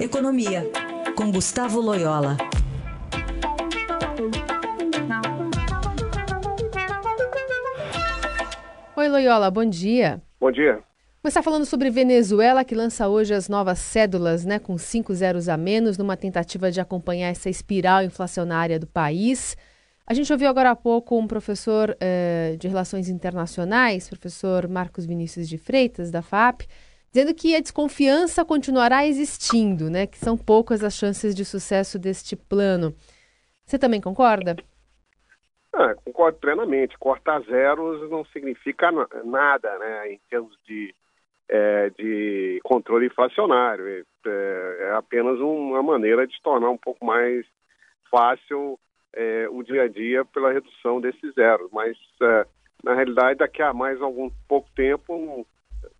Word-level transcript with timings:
Economia, 0.00 0.64
com 1.16 1.28
Gustavo 1.32 1.80
Loyola. 1.80 2.36
Oi, 8.94 9.08
Loyola, 9.08 9.50
bom 9.50 9.64
dia. 9.64 10.22
Bom 10.38 10.52
dia. 10.52 10.84
Começar 11.20 11.42
falando 11.42 11.64
sobre 11.64 11.90
Venezuela, 11.90 12.64
que 12.64 12.76
lança 12.76 13.08
hoje 13.08 13.34
as 13.34 13.48
novas 13.48 13.80
cédulas, 13.80 14.44
né, 14.44 14.60
com 14.60 14.78
cinco 14.78 15.12
zeros 15.12 15.48
a 15.48 15.56
menos, 15.56 15.98
numa 15.98 16.16
tentativa 16.16 16.70
de 16.70 16.80
acompanhar 16.80 17.30
essa 17.30 17.50
espiral 17.50 18.04
inflacionária 18.04 18.78
do 18.78 18.86
país. 18.86 19.56
A 20.06 20.14
gente 20.14 20.32
ouviu 20.32 20.48
agora 20.48 20.70
há 20.70 20.76
pouco 20.76 21.18
um 21.18 21.26
professor 21.26 21.96
eh, 22.00 22.54
de 22.56 22.68
Relações 22.68 23.08
Internacionais, 23.08 24.08
professor 24.08 24.68
Marcos 24.68 25.04
Vinícius 25.04 25.48
de 25.48 25.58
Freitas, 25.58 26.12
da 26.12 26.22
FAP, 26.22 26.68
dizendo 27.10 27.34
que 27.34 27.54
a 27.54 27.60
desconfiança 27.60 28.44
continuará 28.44 29.06
existindo, 29.06 29.90
né? 29.90 30.06
Que 30.06 30.18
são 30.18 30.36
poucas 30.36 30.84
as 30.84 30.94
chances 30.94 31.34
de 31.34 31.44
sucesso 31.44 31.98
deste 31.98 32.36
plano. 32.36 32.94
Você 33.64 33.78
também 33.78 34.00
concorda? 34.00 34.56
Ah, 35.72 35.94
concordo 36.04 36.38
plenamente. 36.38 36.98
Cortar 36.98 37.40
zeros 37.42 38.10
não 38.10 38.24
significa 38.26 38.90
nada, 39.24 39.78
né? 39.78 40.12
Em 40.12 40.20
termos 40.28 40.56
de, 40.66 40.94
é, 41.48 41.90
de 41.90 42.60
controle 42.64 43.06
inflacionário. 43.06 43.86
É, 43.86 44.78
é, 44.80 44.94
apenas 44.94 45.38
uma 45.38 45.82
maneira 45.82 46.26
de 46.26 46.40
tornar 46.42 46.70
um 46.70 46.78
pouco 46.78 47.04
mais 47.04 47.46
fácil 48.10 48.78
é, 49.14 49.48
o 49.50 49.62
dia 49.62 49.82
a 49.82 49.88
dia 49.88 50.24
pela 50.24 50.52
redução 50.52 51.00
desses 51.00 51.34
zeros. 51.34 51.70
Mas, 51.72 51.96
é, 52.22 52.46
na 52.82 52.94
realidade, 52.94 53.38
daqui 53.38 53.62
a 53.62 53.72
mais 53.72 54.00
algum 54.00 54.30
pouco 54.48 54.68
tempo, 54.74 55.46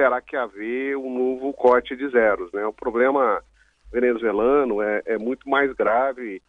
terá 0.00 0.18
que 0.22 0.34
haver 0.34 0.96
um 0.96 1.12
novo 1.12 1.52
corte 1.52 1.94
de 1.94 2.08
zeros. 2.08 2.50
Né? 2.52 2.64
O 2.64 2.72
problema 2.72 3.42
venezuelano 3.92 4.80
é, 4.80 5.02
é 5.04 5.18
muito 5.18 5.46
mais 5.46 5.70
grave, 5.74 6.40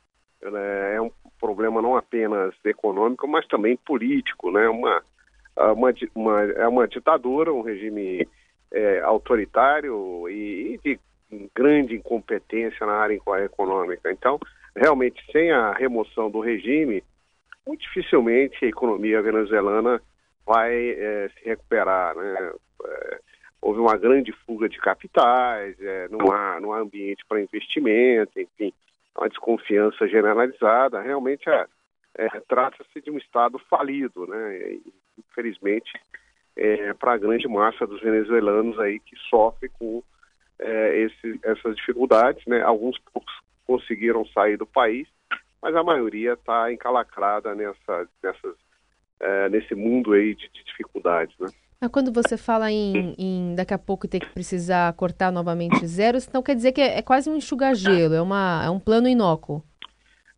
né? 0.41 0.95
é 0.95 1.01
um 1.01 1.11
problema 1.37 1.81
não 1.81 1.97
apenas 1.97 2.55
econômico, 2.63 3.27
mas 3.27 3.45
também 3.47 3.75
político. 3.75 4.51
Né? 4.51 4.69
Uma, 4.69 5.03
uma, 5.57 5.93
uma 6.15 6.43
é 6.43 6.65
uma 6.65 6.87
ditadura, 6.87 7.51
um 7.51 7.61
regime 7.61 8.25
é, 8.71 9.01
autoritário 9.01 10.29
e, 10.29 10.75
e 10.75 10.77
de 10.77 10.99
grande 11.53 11.95
incompetência 11.95 12.85
na 12.85 12.93
área 12.93 13.19
econômica. 13.43 14.09
Então, 14.13 14.39
realmente, 14.73 15.21
sem 15.29 15.51
a 15.51 15.73
remoção 15.73 16.31
do 16.31 16.39
regime, 16.39 17.03
muito 17.67 17.81
dificilmente 17.81 18.63
a 18.63 18.69
economia 18.69 19.21
venezuelana 19.21 20.01
vai 20.45 20.73
é, 20.91 21.29
se 21.33 21.49
recuperar. 21.49 22.15
Né? 22.15 22.53
É, 22.85 23.30
houve 23.61 23.79
uma 23.79 23.95
grande 23.95 24.31
fuga 24.45 24.67
de 24.67 24.79
capitais, 24.79 25.79
é, 25.79 26.07
não, 26.09 26.31
há, 26.31 26.59
não 26.59 26.73
há 26.73 26.79
ambiente 26.79 27.23
para 27.27 27.41
investimento, 27.41 28.39
enfim, 28.39 28.73
uma 29.15 29.29
desconfiança 29.29 30.07
generalizada. 30.07 30.99
Realmente 30.99 31.47
é, 31.47 31.67
é, 32.15 32.27
trata-se 32.47 33.01
de 33.01 33.11
um 33.11 33.17
Estado 33.17 33.59
falido, 33.69 34.25
né? 34.25 34.57
E, 34.57 34.81
infelizmente, 35.19 35.91
é, 36.55 36.93
para 36.93 37.13
a 37.13 37.17
grande 37.17 37.47
massa 37.47 37.85
dos 37.85 38.01
venezuelanos 38.01 38.79
aí 38.79 38.99
que 38.99 39.15
sofre 39.29 39.69
com 39.69 40.03
é, 40.59 40.97
esse, 40.99 41.39
essas 41.43 41.75
dificuldades, 41.75 42.43
né? 42.47 42.61
Alguns 42.61 42.97
poucos 43.13 43.33
conseguiram 43.65 44.25
sair 44.27 44.57
do 44.57 44.65
país, 44.65 45.07
mas 45.61 45.75
a 45.75 45.83
maioria 45.83 46.33
está 46.33 46.71
encalacrada 46.73 47.53
nessa, 47.53 48.09
nessas, 48.23 48.55
é, 49.19 49.49
nesse 49.49 49.75
mundo 49.75 50.13
aí 50.13 50.33
de, 50.33 50.49
de 50.49 50.63
dificuldades, 50.63 51.37
né? 51.39 51.47
Mas 51.81 51.89
quando 51.89 52.13
você 52.13 52.37
fala 52.37 52.71
em, 52.71 53.15
em, 53.17 53.55
daqui 53.55 53.73
a 53.73 53.79
pouco 53.79 54.07
ter 54.07 54.19
que 54.19 54.29
precisar 54.29 54.93
cortar 54.93 55.31
novamente 55.31 55.83
zeros, 55.87 56.27
então 56.27 56.43
quer 56.43 56.53
dizer 56.53 56.73
que 56.73 56.79
é, 56.79 56.99
é 56.99 57.01
quase 57.01 57.27
um 57.27 57.35
enxugar 57.35 57.73
gelo, 57.73 58.13
é, 58.13 58.21
uma, 58.21 58.61
é 58.63 58.69
um 58.69 58.79
plano 58.79 59.07
inócuo. 59.07 59.63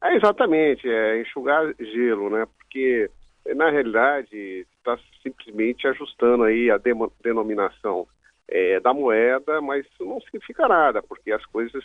É, 0.02 0.16
exatamente, 0.16 0.88
é 0.88 1.20
enxugar 1.20 1.74
gelo, 1.78 2.30
né? 2.30 2.48
Porque, 2.58 3.12
na 3.58 3.70
realidade, 3.70 4.66
está 4.78 4.98
simplesmente 5.22 5.86
ajustando 5.86 6.46
aí 6.46 6.72
a 6.72 6.80
denominação 7.22 8.08
é, 8.48 8.80
da 8.80 8.94
moeda, 8.94 9.60
mas 9.60 9.86
isso 9.86 10.06
não 10.06 10.22
significa 10.22 10.66
nada, 10.66 11.04
porque 11.04 11.30
as 11.34 11.46
coisas 11.48 11.84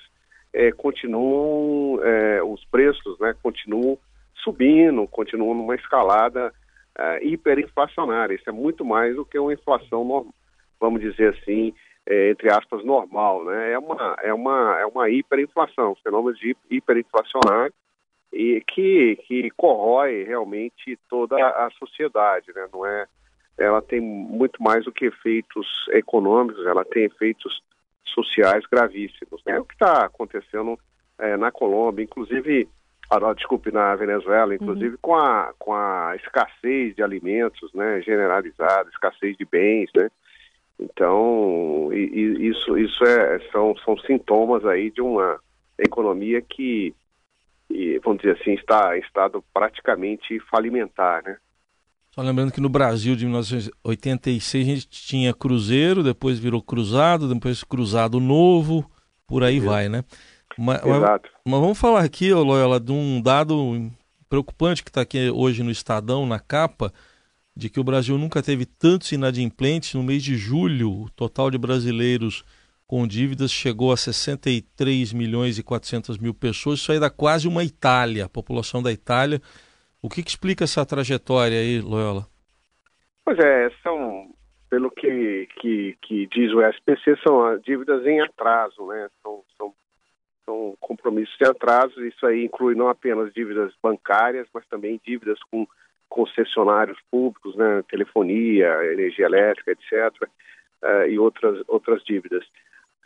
é, 0.53 0.71
continuam, 0.71 1.99
é, 2.05 2.41
os 2.45 2.65
preços 2.67 3.19
né, 3.19 3.35
continuam 3.43 3.99
subindo, 4.37 5.05
continuam 5.09 5.55
numa 5.55 5.75
escalada 5.75 6.53
uh, 6.99 7.25
hiperinflacionária. 7.25 8.35
Isso 8.35 8.49
é 8.49 8.53
muito 8.53 8.85
mais 8.85 9.15
do 9.17 9.25
que 9.25 9.39
uma 9.39 9.53
inflação, 9.53 10.27
vamos 10.81 11.01
dizer 11.01 11.35
assim, 11.35 11.73
é, 12.07 12.31
entre 12.31 12.51
aspas, 12.53 12.85
normal. 12.85 13.45
Né? 13.45 13.73
É, 13.73 13.79
uma, 13.79 14.17
é, 14.23 14.35
uma, 14.35 14.81
é 14.81 14.87
uma 14.87 15.11
hiperinflação, 15.11 15.93
um 15.93 15.97
fenômeno 15.97 16.37
de 16.37 16.57
hiperinflacionário 16.71 17.73
e 18.33 18.63
que, 18.67 19.17
que 19.27 19.51
corrói 19.51 20.25
realmente 20.25 20.99
toda 21.09 21.37
a 21.37 21.71
sociedade. 21.79 22.47
Né? 22.55 22.67
Não 22.73 22.85
é, 22.85 23.07
ela 23.59 23.83
tem 23.83 24.01
muito 24.01 24.63
mais 24.63 24.85
do 24.85 24.93
que 24.93 25.07
efeitos 25.07 25.67
econômicos, 25.91 26.67
ela 26.67 26.85
tem 26.85 27.05
efeitos 27.05 27.63
sociais 28.07 28.65
gravíssimos. 28.71 29.43
Né? 29.47 29.55
É 29.55 29.61
o 29.61 29.65
que 29.65 29.75
está 29.75 30.07
acontecendo 30.07 30.79
é, 31.19 31.37
na 31.37 31.51
Colômbia, 31.51 32.05
inclusive 32.05 32.69
ah, 33.11 33.33
desculpe, 33.33 33.73
na 33.73 33.95
Venezuela, 33.97 34.55
inclusive 34.55 34.91
uhum. 34.91 34.99
com, 35.01 35.15
a, 35.15 35.53
com 35.59 35.73
a 35.75 36.15
escassez 36.17 36.95
de 36.95 37.03
alimentos 37.03 37.73
né, 37.73 38.03
generalizada, 38.03 38.89
escassez 38.91 39.37
de 39.37 39.45
bens, 39.45 39.91
né? 39.97 40.11
Então, 40.79 41.91
e, 41.93 41.97
e 41.97 42.49
isso, 42.49 42.79
isso 42.79 43.03
é, 43.05 43.41
são, 43.51 43.75
são 43.85 43.99
sintomas 43.99 44.65
aí 44.65 44.91
de 44.91 45.01
uma 45.01 45.41
economia 45.79 46.41
que, 46.41 46.95
e, 47.71 47.99
vamos 48.05 48.21
dizer 48.21 48.39
assim, 48.41 48.55
está 48.55 48.97
em 48.97 49.01
estado 49.01 49.43
praticamente 49.53 50.39
falimentar, 50.51 51.23
né? 51.25 51.37
Só 52.15 52.23
lembrando 52.23 52.53
que 52.53 52.61
no 52.61 52.69
Brasil 52.69 53.17
de 53.17 53.25
1986 53.25 54.67
a 54.67 54.71
gente 54.71 54.89
tinha 54.89 55.35
cruzeiro, 55.35 56.03
depois 56.03 56.39
virou 56.39 56.63
cruzado, 56.63 57.33
depois 57.33 57.63
cruzado 57.65 58.21
novo, 58.21 58.89
por 59.27 59.45
aí 59.45 59.61
vai, 59.61 59.89
né? 59.89 60.05
Mas, 60.59 60.85
Exato. 60.85 61.31
Mas, 61.45 61.53
mas, 61.53 61.61
vamos 61.61 61.79
falar 61.79 62.05
aqui, 62.05 62.33
Loyola, 62.35 62.81
de 62.81 62.91
um 62.91 63.23
dado 63.23 63.89
preocupante 64.29 64.83
que 64.83 64.91
está 64.91 65.03
aqui 65.03 65.31
hoje 65.31 65.63
no 65.63 65.71
Estadão, 65.71 66.27
na 66.27 66.41
capa, 66.41 66.93
de 67.57 67.71
que 67.71 67.79
o 67.79 67.85
Brasil 67.85 68.19
nunca 68.19 68.43
teve 68.43 68.67
tantos 68.67 69.13
inadimplentes. 69.13 69.95
No 69.95 70.03
mês 70.03 70.23
de 70.23 70.37
julho, 70.37 71.03
o 71.03 71.11
total 71.11 71.51
de 71.51 71.59
brasileiros 71.59 72.45
com 72.89 73.07
dívidas 73.07 73.53
chegou 73.53 73.93
a 73.93 73.97
63 73.97 75.13
milhões 75.13 75.59
e 75.59 75.63
400 75.63 76.19
mil 76.19 76.35
pessoas. 76.35 76.81
Isso 76.81 76.91
aí 76.91 76.99
dá 76.99 77.11
quase 77.11 77.47
uma 77.47 77.63
Itália, 77.63 78.25
a 78.25 78.29
população 78.29 78.83
da 78.83 78.91
Itália. 78.91 79.41
O 80.03 80.09
que, 80.09 80.23
que 80.23 80.31
explica 80.31 80.65
essa 80.65 80.85
trajetória 80.85 81.59
aí, 81.59 81.81
Loyola? 81.81 82.27
Pois 83.25 83.39
é, 83.39 83.71
são, 83.83 84.31
pelo 84.71 84.91
que, 84.91 85.47
que, 85.61 85.97
que 86.03 86.27
diz 86.29 86.53
o 86.53 86.63
SPC, 86.63 87.17
são 87.27 87.59
dívidas 87.59 88.07
em 88.07 88.21
atraso, 88.21 88.87
né? 88.87 89.09
São, 89.23 89.43
são 90.49 90.59
são 90.59 90.75
compromissos 90.81 91.37
de 91.37 91.47
atrasos, 91.47 91.99
isso 91.99 92.25
aí 92.27 92.47
inclui 92.47 92.75
não 92.75 92.89
apenas 92.89 93.33
dívidas 93.35 93.75
bancárias, 93.83 94.49
mas 94.55 94.67
também 94.67 94.99
dívidas 95.05 95.39
com 95.51 95.67
concessionários 96.09 96.99
públicos, 97.11 97.55
né, 97.55 97.85
telefonia, 97.91 98.83
energia 98.91 99.27
elétrica, 99.27 99.73
etc., 99.73 100.23
uh, 100.23 100.87
eh, 100.87 101.11
e 101.11 101.19
outras, 101.19 101.63
outras 101.69 102.03
dívidas. 102.03 102.43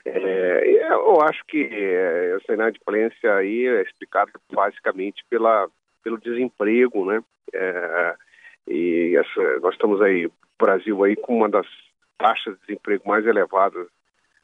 É, 0.04 0.88
eu 0.92 1.20
acho 1.22 1.44
que 1.46 1.68
é, 1.72 2.36
essa 2.36 2.54
inadimplência 2.54 3.34
aí 3.34 3.66
é 3.66 3.82
explicada 3.82 4.30
basicamente 4.52 5.24
pela, 5.28 5.68
pelo 6.02 6.18
desemprego, 6.18 7.04
né? 7.04 7.22
É, 7.52 8.14
e 8.68 9.16
essa, 9.16 9.60
nós 9.60 9.74
estamos 9.74 10.00
aí, 10.00 10.30
Brasil 10.60 11.04
aí 11.04 11.16
com 11.16 11.36
uma 11.36 11.48
das 11.48 11.66
taxas 12.18 12.54
de 12.54 12.66
desemprego 12.66 13.08
mais 13.08 13.26
elevadas 13.26 13.86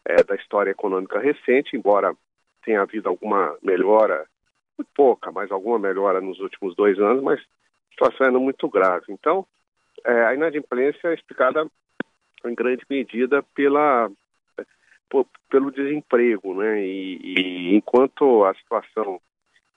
é, 0.04 0.22
da 0.22 0.34
história 0.36 0.70
econômica 0.70 1.18
recente, 1.18 1.76
embora 1.76 2.14
tenha 2.64 2.82
havido 2.82 3.08
alguma 3.08 3.56
melhora, 3.62 4.26
muito 4.78 4.90
pouca, 4.94 5.32
mas 5.32 5.50
alguma 5.50 5.78
melhora 5.78 6.20
nos 6.20 6.38
últimos 6.40 6.74
dois 6.76 6.98
anos, 6.98 7.22
mas 7.22 7.40
a 7.40 7.90
situação 7.90 8.26
é 8.26 8.30
muito 8.30 8.68
grave. 8.68 9.06
Então, 9.08 9.46
é, 10.04 10.24
a 10.26 10.34
inadimplência 10.34 11.08
é 11.08 11.14
explicada 11.14 11.66
em 12.44 12.54
grande 12.54 12.84
medida 12.88 13.42
pela, 13.54 14.10
por, 15.08 15.26
pelo 15.50 15.72
desemprego, 15.72 16.54
né? 16.54 16.80
E, 16.84 17.18
e, 17.22 17.76
enquanto 17.76 18.44
a 18.44 18.54
situação 18.54 19.20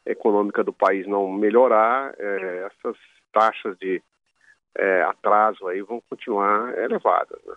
econômica 0.06 0.63
do 0.63 0.74
país 0.74 1.07
não 1.07 1.31
melhorar, 1.31 2.13
é, 2.18 2.68
essas 2.68 2.98
taxas 3.31 3.78
de 3.78 4.01
é, 4.75 5.01
atraso 5.04 5.68
aí 5.68 5.81
vão 5.81 6.01
continuar 6.10 6.78
elevadas. 6.78 7.39
Né? 7.45 7.56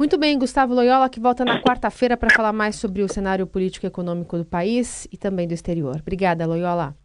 Muito 0.00 0.16
bem, 0.16 0.38
Gustavo 0.38 0.72
Loyola, 0.72 1.10
que 1.10 1.20
volta 1.20 1.44
na 1.44 1.60
quarta-feira 1.60 2.16
para 2.16 2.34
falar 2.34 2.54
mais 2.54 2.76
sobre 2.76 3.02
o 3.02 3.08
cenário 3.12 3.46
político 3.46 3.84
e 3.84 3.88
econômico 3.88 4.38
do 4.38 4.46
país 4.46 5.06
e 5.12 5.18
também 5.18 5.46
do 5.46 5.52
exterior. 5.52 5.96
Obrigada, 6.00 6.46
Loyola. 6.46 6.96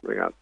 Obrigado. 0.00 0.32